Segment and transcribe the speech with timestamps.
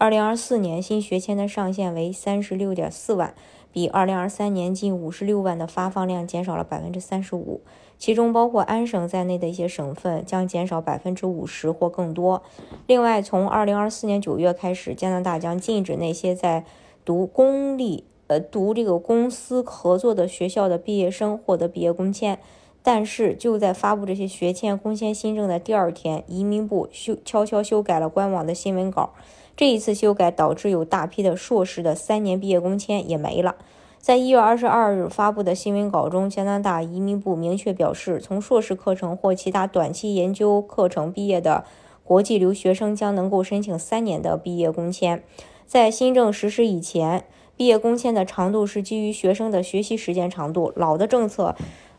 [0.00, 3.34] 二零二四年新学签的上限为三十六点四万，
[3.70, 7.60] 比二零二三年近五十六万的发放量减少了百分之三十五，
[7.98, 12.42] 其中包括安省在内的一些省份将减少百分之五十或更多。
[12.86, 16.64] 另外，从二零二四年九月开始，加拿大将禁止那些在
[17.04, 22.38] 读公立呃读这个公司合作的学校的毕业生获得毕业工签。
[22.82, 29.10] 但是就在发布这些学签工签新政的第二天，移民部修悄悄修改了官网的新闻稿。
[29.56, 33.56] 这一次修改导致有大批的硕士的三年毕业工签也没了。
[33.98, 41.64] 在一月二十二日发布的新闻稿中，加拿大移民部明确表示，从硕士课程或其他短期研究课程毕业的
[42.02, 45.22] 国际留学生将能够申请三年的毕业工签。
[45.66, 50.72] 在新政实施以前，毕业工签的长度是基于学生的学习时间长度。
[50.74, 51.54] 老的政策，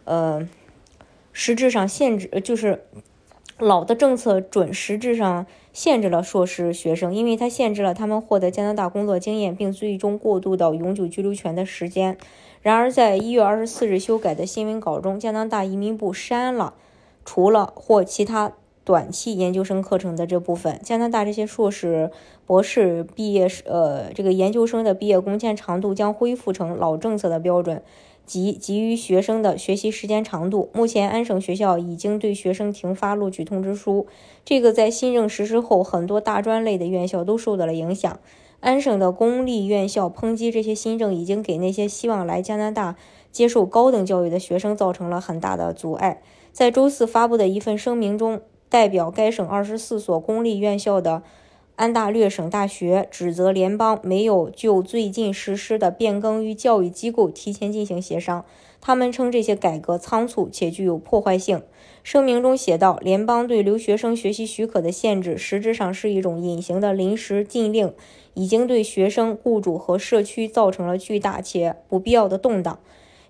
[0.06, 0.50] 呃，
[1.44, 2.84] 实质上限制就是
[3.58, 5.48] 老的政策准实质上。
[5.73, 12.17] 限制了硕士学生，因为它限制了他们获得加拿大工作经验并最终过渡到永久居留权的时间。
[12.61, 16.73] 然而，在一月二十四日修改的新闻稿中，加拿大移民部删了
[17.23, 18.52] 除了或其他
[18.83, 20.78] 短期研究生课程的这部分。
[20.83, 22.11] 加拿大这些硕士、
[22.45, 27.81] 博士毕业呃，这个研究生的毕业工签长度将恢复成老政策的标准。
[28.25, 30.69] 及给予学生的学习时间长度。
[30.73, 34.08] 目前，安省学校已经对学生停发录取通知书。
[34.45, 38.19] 这个在新政实施后，很多大专类的院校都受到了影响。
[38.59, 42.95] 安省的公立院校抨击这些新政已经给那些希望来加拿大
[43.31, 46.21] 接受高等教育的学生造成了很大的阻碍。
[46.52, 51.23] 在周四发布的一份声明中，代表该省二十四所公立院校的。
[51.81, 58.45] 安大略省大学指责联邦没有就最近实施的变更与教育机构提前进行协商。
[58.80, 61.64] 他们称这些改革仓促且具有破坏性。
[62.03, 67.92] 声明中写道：“联邦对留学生学习许可的限制实质上是一种隐形的临时禁令，
[68.36, 72.77] 已经对学生、雇主和社区造成了巨大且不必要的动荡。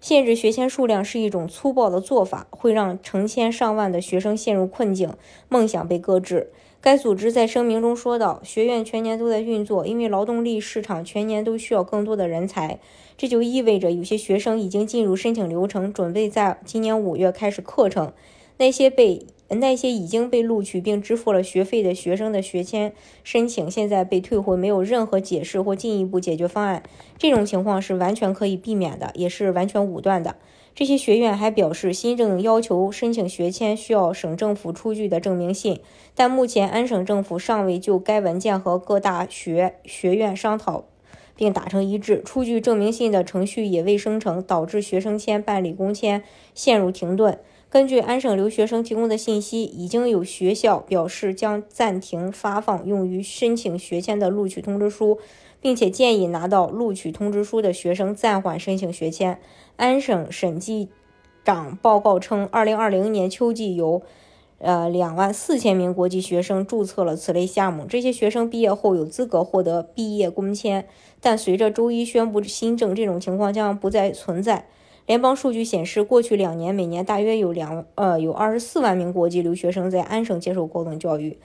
[0.01, 5.13] 限制学签数量是一种粗暴的做法，会让成千上万的学生陷入困境，
[5.47, 6.51] 梦想被搁置。”
[6.81, 12.79] 该组织在声明中说道：“学院全年都在运作，因为劳动力市场全年都需要更多的人才。
[13.15, 18.11] 这就意味着有些学生已经进入申请流程，准备在今年五月开始课程。
[18.61, 26.83] 那些被那些已经被录取并支付了学费的学生的学签申请现在被退回，没有任何解释或进一步解决方案。
[27.17, 30.35] 这种情况是完全可以避免的，也是完全武断的。”
[30.75, 35.79] 这些学院还表示，新政要求申请学签需要省政府出具的证明信，
[36.13, 40.85] 但目前安省政府尚未就该文件和各大学学院商讨
[41.35, 42.21] 并达成一致。
[42.23, 46.23] 出具证明信的程序也未生成，导致学生签办理工签
[46.53, 47.39] 陷入停顿。
[47.71, 55.17] 根据安省留学生提供的信息，已经有学校表示将暂停发放用于申请学签的录取通知书。
[55.61, 59.39] 并且建议拿到录取通知书的学生暂缓申请学签。
[59.75, 60.89] 安省审计
[61.45, 64.01] 长报告称，二零二零年秋季有
[64.57, 67.85] 呃两万四千名国际学生注册了此类项目。
[67.85, 70.87] 这些学生毕业后有资格获得毕业工签，
[71.19, 74.65] 但随着周一宣布新政，这种情况将不再存在。
[75.05, 81.37] 联邦数据显示，过去两年每年大约有两呃有二十四万名国际留学生在安省接受高等教育。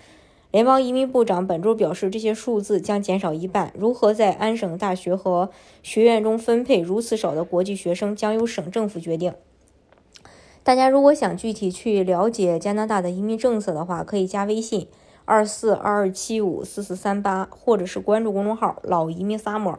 [0.52, 3.72] 联邦移民部长本周表示，这些数字将减少一半。
[3.76, 5.50] 如何在安省大学和
[5.82, 9.34] 学院中分配如此少的国际学生，将由省政府决定。
[10.62, 14.88] 大家如果想具体去了解加拿大的移民政策的话，可以加微信
[15.24, 19.78] 二四二二七五四四三八，或者是关注公众号“老移民 summer”，